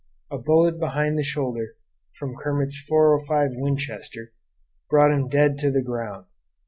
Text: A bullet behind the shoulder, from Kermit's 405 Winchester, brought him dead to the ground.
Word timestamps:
A 0.31 0.39
bullet 0.39 0.79
behind 0.79 1.15
the 1.15 1.21
shoulder, 1.21 1.75
from 2.17 2.33
Kermit's 2.35 2.79
405 2.89 3.51
Winchester, 3.53 4.33
brought 4.89 5.11
him 5.13 5.27
dead 5.27 5.59
to 5.59 5.69
the 5.69 5.83
ground. 5.83 6.25